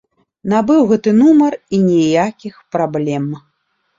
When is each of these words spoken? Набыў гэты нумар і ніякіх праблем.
Набыў 0.53 0.79
гэты 0.91 1.11
нумар 1.17 1.57
і 1.77 1.83
ніякіх 1.89 2.55
праблем. 2.77 3.29